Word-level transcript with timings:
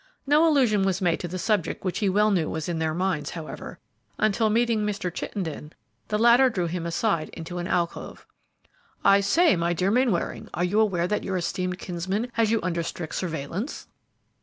No 0.25 0.47
allusion 0.47 0.81
was 0.81 0.99
made 0.99 1.19
to 1.19 1.27
the 1.27 1.37
subject 1.37 1.85
which 1.85 1.99
he 1.99 2.09
well 2.09 2.31
knew 2.31 2.49
was 2.49 2.67
in 2.67 2.79
their 2.79 2.95
minds, 2.95 3.29
however, 3.29 3.77
until, 4.17 4.49
meeting 4.49 4.83
Mr. 4.83 5.13
Chittenden, 5.13 5.73
the 6.07 6.17
latter 6.17 6.49
drew 6.49 6.65
him 6.65 6.87
aside 6.87 7.29
into 7.33 7.59
an 7.59 7.67
alcove. 7.67 8.25
"I 9.05 9.19
say, 9.19 9.55
my 9.55 9.73
dear 9.73 9.91
Mainwaring, 9.91 10.49
are 10.55 10.63
you 10.63 10.79
aware 10.79 11.05
that 11.05 11.23
your 11.23 11.37
esteemed 11.37 11.77
kinsman 11.77 12.31
has 12.33 12.49
you 12.49 12.59
under 12.63 12.81
strict 12.81 13.13
surveillance?" 13.13 13.85